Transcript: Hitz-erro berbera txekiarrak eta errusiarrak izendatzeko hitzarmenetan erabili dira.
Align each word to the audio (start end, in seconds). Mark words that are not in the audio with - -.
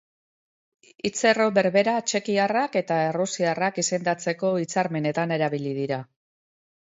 Hitz-erro 1.09 1.45
berbera 1.57 1.93
txekiarrak 2.11 2.77
eta 2.81 2.97
errusiarrak 3.09 3.79
izendatzeko 3.83 4.51
hitzarmenetan 4.63 5.35
erabili 5.37 5.77
dira. 5.83 6.01